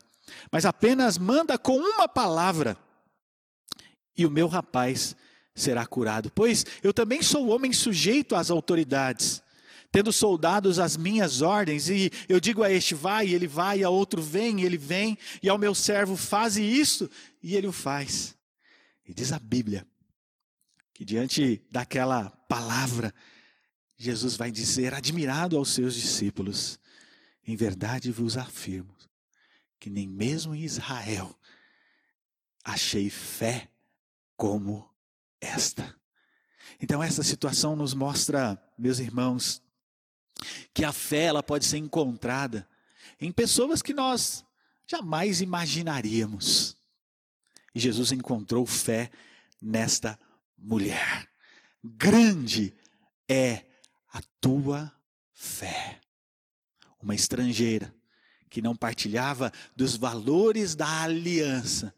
[0.51, 2.77] mas apenas manda com uma palavra,
[4.17, 5.15] e o meu rapaz
[5.55, 6.31] será curado.
[6.35, 9.43] Pois eu também sou homem sujeito às autoridades,
[9.93, 13.85] tendo soldados às minhas ordens, e eu digo a este vai, e ele vai, e
[13.85, 17.09] a outro vem, e ele vem, e ao meu servo faze isso,
[17.43, 18.37] e ele o faz.
[19.07, 19.87] E diz a Bíblia
[20.93, 23.15] que diante daquela palavra,
[23.99, 26.79] Jesus vai dizer, admirado aos seus discípulos:
[27.47, 28.96] Em verdade vos afirmo
[29.79, 31.35] que nem mesmo em Israel
[32.65, 33.71] achei fé
[34.37, 34.89] como
[35.41, 35.95] esta.
[36.81, 39.63] Então essa situação nos mostra, meus irmãos,
[40.75, 42.69] que a fé ela pode ser encontrada
[43.21, 44.45] em pessoas que nós
[44.87, 46.77] jamais imaginaríamos.
[47.75, 49.11] E Jesus encontrou fé
[49.61, 50.19] nesta
[50.57, 51.29] mulher.
[51.83, 52.75] Grande
[53.29, 53.65] é
[54.13, 54.93] a tua
[55.33, 56.01] fé.
[57.01, 57.95] Uma estrangeira
[58.57, 61.93] que não partilhava dos valores da aliança,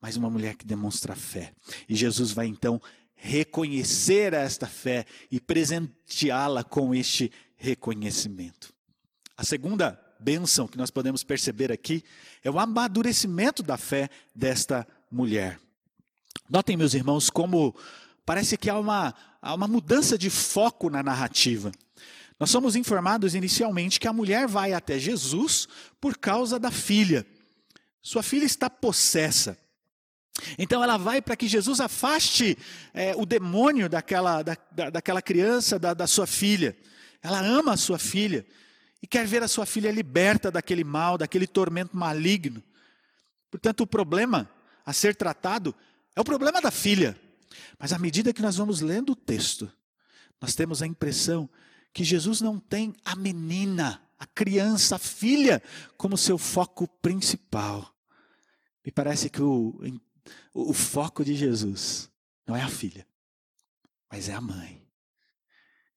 [0.00, 1.52] mas uma mulher que demonstra fé.
[1.86, 2.80] E Jesus vai então
[3.14, 8.72] reconhecer esta fé e presenteá-la com este reconhecimento.
[9.36, 12.02] A segunda bênção que nós podemos perceber aqui
[12.42, 15.60] é o amadurecimento da fé desta mulher.
[16.48, 17.76] Notem, meus irmãos, como
[18.24, 21.70] parece que há uma, há uma mudança de foco na narrativa.
[22.42, 25.68] Nós somos informados inicialmente que a mulher vai até Jesus
[26.00, 27.24] por causa da filha.
[28.02, 29.56] Sua filha está possessa.
[30.58, 32.58] Então ela vai para que Jesus afaste
[32.92, 34.56] é, o demônio daquela, da,
[34.90, 36.76] daquela criança, da, da sua filha.
[37.22, 38.44] Ela ama a sua filha
[39.00, 42.60] e quer ver a sua filha liberta daquele mal, daquele tormento maligno.
[43.52, 44.50] Portanto, o problema
[44.84, 45.72] a ser tratado
[46.16, 47.16] é o problema da filha.
[47.78, 49.72] Mas à medida que nós vamos lendo o texto,
[50.40, 51.48] nós temos a impressão
[51.92, 55.62] que Jesus não tem a menina, a criança, a filha,
[55.96, 57.94] como seu foco principal.
[58.84, 59.78] Me parece que o,
[60.54, 62.10] o foco de Jesus
[62.46, 63.06] não é a filha,
[64.10, 64.86] mas é a mãe.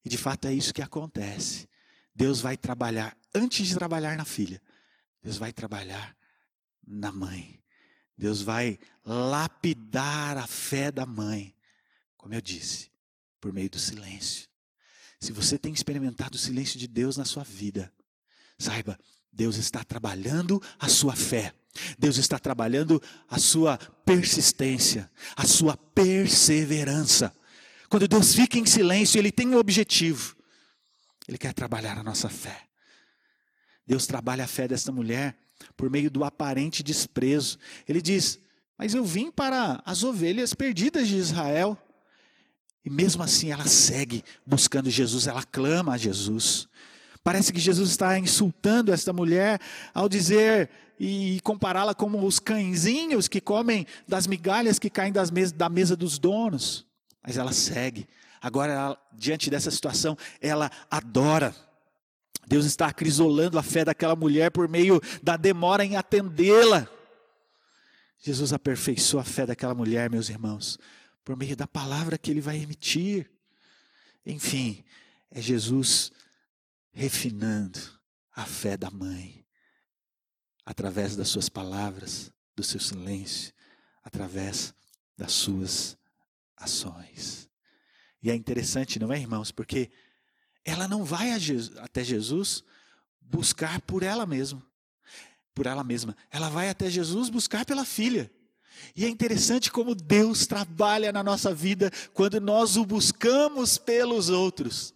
[0.04, 1.68] E de fato é isso que acontece.
[2.14, 4.62] Deus vai trabalhar, antes de trabalhar na filha,
[5.22, 6.16] Deus vai trabalhar
[6.86, 7.62] na mãe.
[8.16, 11.54] Deus vai lapidar a fé da mãe,
[12.16, 12.90] como eu disse,
[13.40, 14.48] por meio do silêncio.
[15.20, 17.92] Se você tem experimentado o silêncio de Deus na sua vida,
[18.58, 18.98] saiba,
[19.32, 21.52] Deus está trabalhando a sua fé.
[21.98, 27.34] Deus está trabalhando a sua persistência, a sua perseverança.
[27.88, 30.36] Quando Deus fica em silêncio, Ele tem um objetivo.
[31.28, 32.66] Ele quer trabalhar a nossa fé.
[33.86, 35.36] Deus trabalha a fé desta mulher
[35.76, 37.58] por meio do aparente desprezo.
[37.86, 38.38] Ele diz:
[38.76, 41.78] Mas eu vim para as ovelhas perdidas de Israel.
[42.86, 46.68] E mesmo assim ela segue buscando Jesus, ela clama a Jesus.
[47.24, 49.60] Parece que Jesus está insultando esta mulher
[49.92, 55.96] ao dizer e compará-la como os cãezinhos que comem das migalhas que caem da mesa
[55.96, 56.86] dos donos.
[57.26, 58.06] Mas ela segue.
[58.40, 61.52] Agora, ela, diante dessa situação, ela adora.
[62.46, 66.88] Deus está acrisolando a fé daquela mulher por meio da demora em atendê-la.
[68.20, 70.78] Jesus aperfeiçoa a fé daquela mulher, meus irmãos,
[71.26, 73.28] por meio da palavra que ele vai emitir.
[74.24, 74.84] Enfim,
[75.28, 76.12] é Jesus
[76.92, 77.80] refinando
[78.32, 79.44] a fé da mãe,
[80.64, 83.52] através das suas palavras, do seu silêncio,
[84.04, 84.72] através
[85.16, 85.98] das suas
[86.56, 87.50] ações.
[88.22, 89.50] E é interessante, não é, irmãos?
[89.50, 89.90] Porque
[90.64, 92.62] ela não vai Jesus, até Jesus
[93.20, 94.64] buscar por ela mesma,
[95.52, 96.16] por ela mesma.
[96.30, 98.30] Ela vai até Jesus buscar pela filha.
[98.94, 104.94] E é interessante como Deus trabalha na nossa vida quando nós o buscamos pelos outros.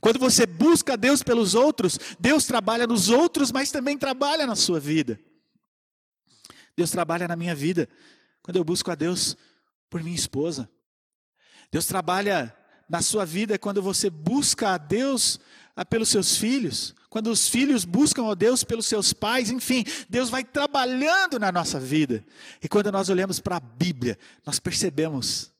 [0.00, 4.80] Quando você busca Deus pelos outros, Deus trabalha nos outros, mas também trabalha na sua
[4.80, 5.20] vida.
[6.76, 7.88] Deus trabalha na minha vida
[8.42, 9.36] quando eu busco a Deus
[9.88, 10.68] por minha esposa.
[11.70, 12.56] Deus trabalha
[12.88, 15.38] na sua vida quando você busca a Deus
[15.88, 20.44] pelos seus filhos, quando os filhos buscam a Deus pelos seus pais, enfim, Deus vai
[20.44, 22.24] trabalhando na nossa vida.
[22.62, 25.52] E quando nós olhamos para a Bíblia, nós percebemos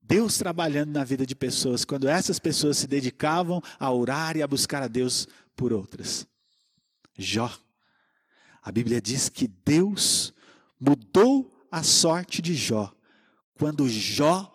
[0.00, 4.46] Deus trabalhando na vida de pessoas, quando essas pessoas se dedicavam a orar e a
[4.46, 5.26] buscar a Deus
[5.56, 6.26] por outras.
[7.18, 7.52] Jó,
[8.62, 10.32] a Bíblia diz que Deus
[10.78, 12.92] mudou a sorte de Jó
[13.58, 14.52] quando Jó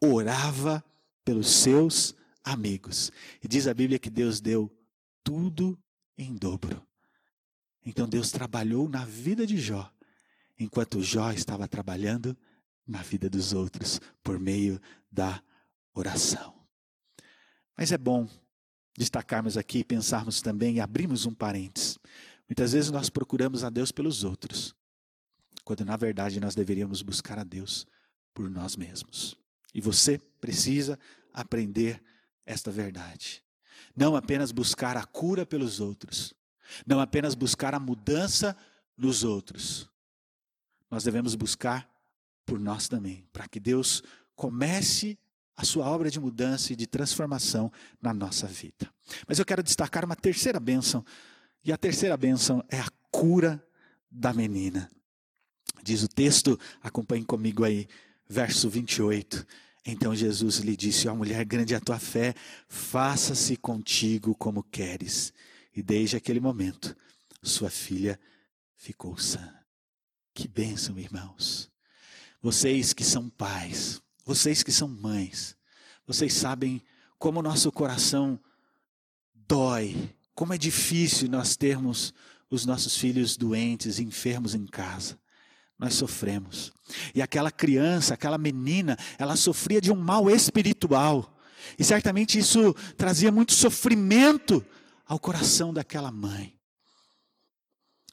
[0.00, 0.84] orava
[1.24, 2.14] pelos seus
[2.44, 3.10] amigos.
[3.42, 4.70] E diz a Bíblia que Deus deu
[5.24, 5.78] tudo
[6.16, 6.86] em dobro.
[7.84, 9.90] Então Deus trabalhou na vida de Jó,
[10.58, 12.36] enquanto Jó estava trabalhando
[12.86, 14.80] na vida dos outros por meio
[15.10, 15.42] da
[15.94, 16.54] oração.
[17.76, 18.28] Mas é bom
[18.96, 21.98] destacarmos aqui, pensarmos também e abrirmos um parênteses.
[22.48, 24.74] Muitas vezes nós procuramos a Deus pelos outros,
[25.64, 27.86] quando na verdade nós deveríamos buscar a Deus
[28.32, 29.36] por nós mesmos.
[29.74, 30.98] E você precisa
[31.32, 32.00] aprender
[32.44, 33.42] esta verdade.
[33.96, 36.34] Não apenas buscar a cura pelos outros,
[36.86, 38.56] não apenas buscar a mudança
[38.96, 39.88] nos outros.
[40.90, 41.88] Nós devemos buscar
[42.44, 44.02] por nós também, para que Deus
[44.36, 45.18] comece
[45.56, 47.70] a sua obra de mudança e de transformação
[48.02, 48.92] na nossa vida.
[49.26, 51.04] Mas eu quero destacar uma terceira bênção,
[51.64, 53.64] e a terceira bênção é a cura
[54.10, 54.90] da menina.
[55.82, 57.88] Diz o texto, acompanhe comigo aí,
[58.28, 59.46] verso 28.
[59.84, 62.34] Então Jesus lhe disse: Ó oh, mulher, grande a tua fé,
[62.68, 65.32] faça-se contigo como queres.
[65.76, 66.96] E desde aquele momento,
[67.42, 68.18] sua filha
[68.76, 69.52] ficou sã.
[70.32, 71.70] Que bênção, irmãos.
[72.40, 75.56] Vocês que são pais, vocês que são mães,
[76.06, 76.82] vocês sabem
[77.18, 78.38] como o nosso coração
[79.34, 82.12] dói, como é difícil nós termos
[82.50, 85.18] os nossos filhos doentes, enfermos em casa.
[85.84, 86.72] Nós sofremos.
[87.14, 91.38] E aquela criança, aquela menina, ela sofria de um mal espiritual.
[91.78, 94.64] E certamente isso trazia muito sofrimento
[95.04, 96.58] ao coração daquela mãe.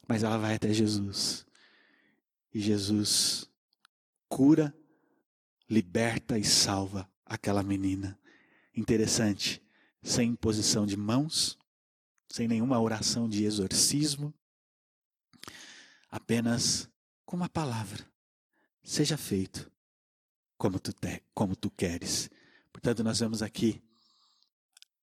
[0.06, 1.46] Mas ela vai até Jesus.
[2.54, 3.50] E Jesus
[4.28, 4.76] cura
[5.70, 8.20] liberta e salva aquela menina.
[8.76, 9.64] Interessante,
[10.04, 11.58] sem imposição de mãos,
[12.28, 14.34] sem nenhuma oração de exorcismo,
[16.10, 16.91] apenas
[17.32, 18.06] com uma palavra:
[18.84, 19.72] seja feito
[20.58, 22.30] como tu, te, como tu queres.
[22.74, 23.82] Portanto, nós vemos aqui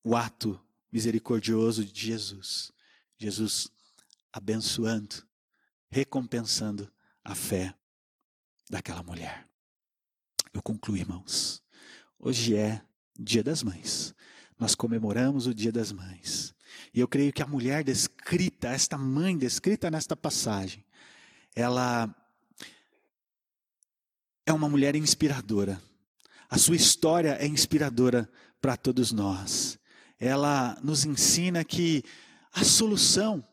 [0.05, 0.61] o ato
[0.93, 2.71] misericordioso de Jesus.
[3.17, 3.69] Jesus
[4.31, 5.27] abençoando,
[5.89, 6.93] recompensando
[7.25, 7.75] a fé
[8.69, 9.49] daquela mulher.
[10.53, 11.63] Eu concluo, irmãos.
[12.19, 12.85] Hoje é
[13.19, 14.15] Dia das Mães.
[14.59, 16.55] Nós comemoramos o Dia das Mães.
[16.93, 20.85] E eu creio que a mulher descrita, esta mãe descrita nesta passagem,
[21.59, 22.09] ela
[24.47, 25.83] é uma mulher inspiradora.
[26.49, 28.31] A sua história é inspiradora
[28.61, 29.77] para todos nós.
[30.21, 32.05] Ela nos ensina que
[32.53, 33.45] a solução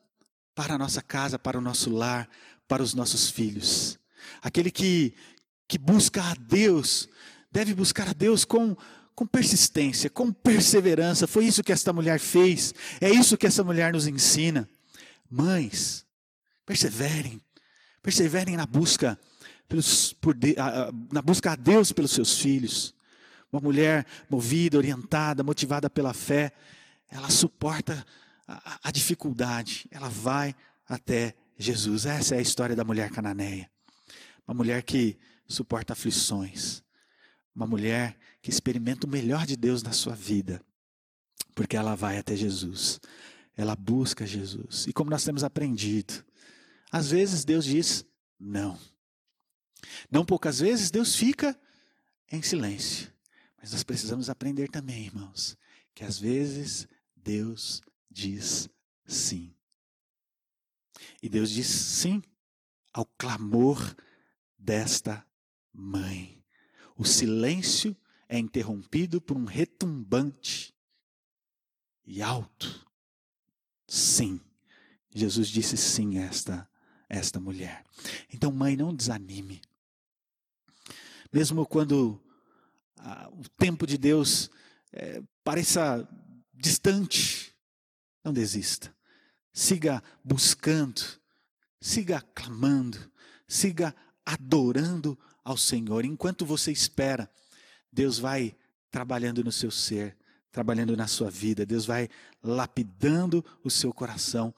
[0.53, 2.29] para a nossa casa, para o nosso lar,
[2.67, 3.97] para os nossos filhos,
[4.39, 5.15] aquele que,
[5.67, 7.09] que busca a Deus,
[7.51, 8.77] deve buscar a Deus com,
[9.15, 11.25] com persistência, com perseverança.
[11.25, 14.69] Foi isso que esta mulher fez, é isso que essa mulher nos ensina.
[15.29, 16.05] Mães,
[16.65, 17.41] perseverem,
[18.05, 19.19] perseverem na busca,
[19.67, 20.37] pelos, por
[21.11, 22.93] na busca a Deus pelos seus filhos.
[23.51, 26.51] Uma mulher movida, orientada, motivada pela fé,
[27.09, 28.05] ela suporta
[28.47, 30.55] a, a dificuldade, ela vai
[30.87, 32.05] até Jesus.
[32.05, 33.67] Essa é a história da mulher cananeia.
[34.47, 36.83] Uma mulher que suporta aflições.
[37.55, 40.61] Uma mulher que experimenta o melhor de Deus na sua vida.
[41.55, 42.99] Porque ela vai até Jesus.
[43.57, 44.85] Ela busca Jesus.
[44.85, 46.23] E como nós temos aprendido,
[46.91, 48.05] às vezes Deus diz
[48.39, 48.79] não.
[50.09, 51.59] Não poucas vezes Deus fica
[52.31, 53.13] em silêncio.
[53.57, 55.57] Mas nós precisamos aprender também, irmãos,
[55.93, 58.69] que às vezes Deus diz
[59.05, 59.55] sim.
[61.21, 62.21] E Deus diz sim
[62.93, 63.95] ao clamor
[64.57, 65.25] desta
[65.73, 66.43] mãe.
[66.95, 67.95] O silêncio
[68.29, 70.73] é interrompido por um retumbante
[72.05, 72.87] e alto.
[73.87, 74.39] Sim.
[75.13, 76.69] Jesus disse sim a esta,
[77.09, 77.83] esta mulher.
[78.33, 79.61] Então, mãe, não desanime.
[81.31, 82.21] Mesmo quando
[82.97, 84.49] ah, o tempo de Deus
[84.91, 86.07] é, pareça
[86.53, 87.53] distante,
[88.23, 88.95] não desista.
[89.53, 91.01] Siga buscando,
[91.79, 93.11] siga clamando,
[93.47, 93.95] siga
[94.25, 96.03] adorando ao Senhor.
[96.03, 97.29] Enquanto você espera,
[97.91, 98.55] Deus vai
[98.89, 100.17] trabalhando no seu ser,
[100.51, 102.09] trabalhando na sua vida, Deus vai
[102.41, 104.53] lapidando o seu coração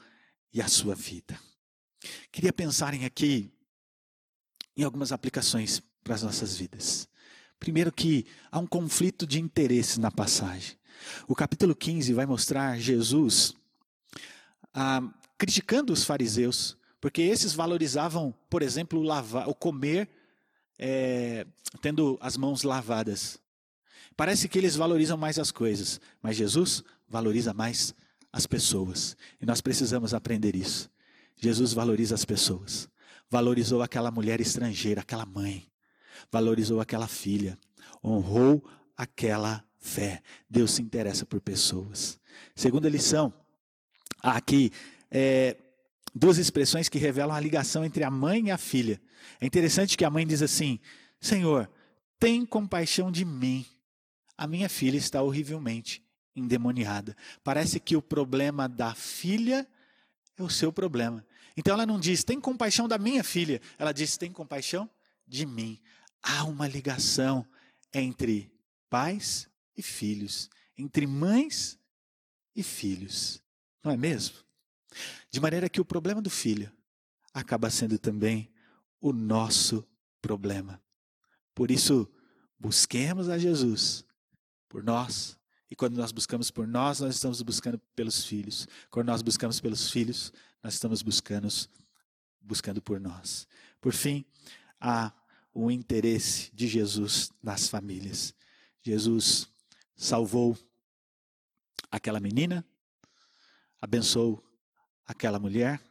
[0.54, 1.40] e a sua vida.
[2.32, 3.52] Queria pensarem aqui
[4.76, 7.08] em algumas aplicações para as nossas vidas.
[7.60, 10.78] Primeiro que há um conflito de interesses na passagem.
[11.28, 13.56] O capítulo 15 vai mostrar Jesus
[14.74, 15.02] ah,
[15.38, 20.10] criticando os fariseus porque esses valorizavam, por exemplo, lavar, o comer
[20.80, 21.46] é,
[21.82, 23.40] tendo as mãos lavadas.
[24.16, 27.94] Parece que eles valorizam mais as coisas, mas Jesus valoriza mais
[28.34, 29.16] as pessoas.
[29.40, 30.90] E nós precisamos aprender isso.
[31.38, 32.90] Jesus valoriza as pessoas.
[33.30, 35.68] Valorizou aquela mulher estrangeira, aquela mãe.
[36.32, 37.58] Valorizou aquela filha.
[38.04, 38.64] Honrou
[38.96, 40.22] aquela fé.
[40.50, 42.20] Deus se interessa por pessoas.
[42.56, 43.34] Segunda lição.
[44.22, 44.72] Aqui,
[45.12, 45.58] é,
[46.14, 49.00] duas expressões que revelam a ligação entre a mãe e a filha.
[49.40, 50.80] É interessante que a mãe diz assim:
[51.20, 51.70] Senhor,
[52.20, 53.66] tem compaixão de mim.
[54.38, 56.04] A minha filha está horrivelmente
[56.36, 57.16] endemoniada.
[57.44, 59.68] Parece que o problema da filha
[60.38, 61.26] é o seu problema.
[61.56, 63.60] Então ela não diz, tem compaixão da minha filha.
[63.78, 64.90] Ela diz, tem compaixão
[65.28, 65.82] de mim.
[66.22, 67.46] Há uma ligação
[67.94, 68.52] entre
[68.90, 71.80] pais e filhos, entre mães
[72.56, 73.42] e filhos.
[73.84, 74.38] Não é mesmo?
[75.30, 76.72] De maneira que o problema do filho
[77.34, 78.52] acaba sendo também
[79.00, 79.88] o nosso
[80.22, 80.82] problema.
[81.54, 82.12] Por isso,
[82.60, 84.06] busquemos a Jesus
[84.68, 85.37] por nós.
[85.70, 88.68] E quando nós buscamos por nós, nós estamos buscando pelos filhos.
[88.90, 90.32] Quando nós buscamos pelos filhos,
[90.64, 91.48] nós estamos buscando,
[92.42, 93.48] buscando por nós.
[93.82, 94.26] Por fim,
[94.80, 95.14] há
[95.54, 98.34] o interesse de Jesus nas famílias.
[98.82, 99.50] Jesus
[99.96, 100.58] salvou
[101.92, 102.66] aquela menina,
[103.82, 104.44] abençoou
[105.06, 105.82] aquela mulher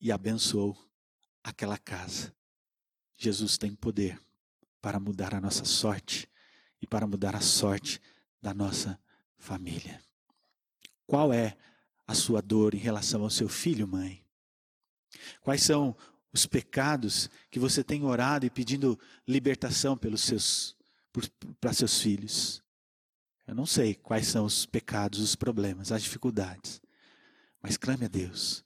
[0.00, 0.76] e abençoou
[1.42, 2.34] aquela casa.
[3.16, 4.20] Jesus tem poder
[4.80, 6.28] para mudar a nossa sorte
[6.80, 8.00] e para mudar a sorte
[8.42, 8.98] da nossa
[9.38, 10.02] família.
[11.06, 11.56] Qual é
[12.06, 14.24] a sua dor em relação ao seu filho, mãe?
[15.40, 15.96] Quais são
[16.32, 20.76] os pecados que você tem orado e pedindo libertação pelos seus
[21.60, 22.62] para seus filhos?
[23.46, 26.80] Eu não sei quais são os pecados, os problemas, as dificuldades.
[27.60, 28.64] Mas clame a Deus.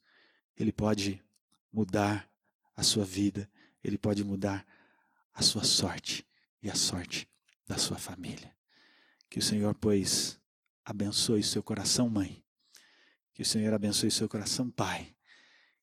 [0.57, 1.23] Ele pode
[1.73, 2.31] mudar
[2.75, 3.51] a sua vida,
[3.83, 4.67] ele pode mudar
[5.35, 6.27] a sua sorte
[6.63, 7.29] e a sorte
[7.67, 8.56] da sua família.
[9.29, 10.41] Que o Senhor, pois,
[10.85, 12.43] abençoe seu coração, mãe.
[13.35, 15.15] Que o Senhor abençoe seu coração, pai.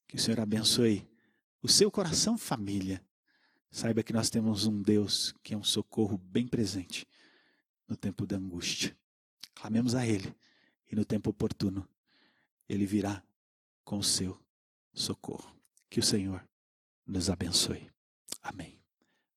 [0.07, 1.07] Que o Senhor abençoe
[1.61, 3.03] o seu coração, família.
[3.71, 7.07] Saiba que nós temos um Deus que é um socorro bem presente
[7.87, 8.95] no tempo da angústia.
[9.55, 10.35] Clamemos a Ele
[10.91, 11.87] e no tempo oportuno
[12.67, 13.23] Ele virá
[13.83, 14.39] com o seu
[14.93, 15.55] socorro.
[15.89, 16.47] Que o Senhor
[17.05, 17.89] nos abençoe.
[18.41, 18.82] Amém.